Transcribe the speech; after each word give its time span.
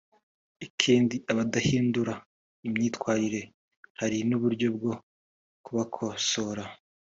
ikindi 0.67 1.15
abadahindura 1.31 2.13
imyitwarire 2.67 3.41
hari 3.99 4.17
n’uburyo 4.29 4.67
bwo 4.75 4.93
kubakosora 5.65 6.63